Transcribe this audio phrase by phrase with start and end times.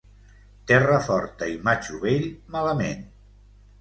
[0.69, 2.25] Terra forta i matxo vell,
[2.57, 3.05] malament.